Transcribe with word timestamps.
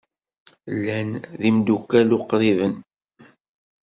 Llan 0.75 1.09
d 1.39 1.41
imeddukal 1.49 2.09
uqriben. 2.17 2.73